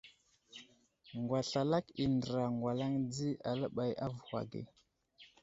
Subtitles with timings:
[1.21, 4.61] Ŋgwaslalak i andəra gwalaŋ di aləɓay avohw age.